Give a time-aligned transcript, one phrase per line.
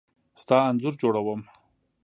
[0.41, 1.41] ستا انځور جوړوم.